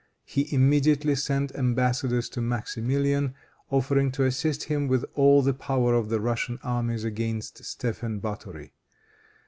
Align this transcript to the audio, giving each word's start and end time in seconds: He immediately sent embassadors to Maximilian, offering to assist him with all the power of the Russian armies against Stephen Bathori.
He 0.25 0.51
immediately 0.51 1.13
sent 1.13 1.53
embassadors 1.53 2.27
to 2.29 2.41
Maximilian, 2.41 3.35
offering 3.69 4.11
to 4.13 4.23
assist 4.23 4.63
him 4.63 4.87
with 4.87 5.05
all 5.13 5.43
the 5.43 5.53
power 5.53 5.93
of 5.93 6.09
the 6.09 6.19
Russian 6.19 6.57
armies 6.63 7.03
against 7.03 7.63
Stephen 7.63 8.19
Bathori. 8.19 8.71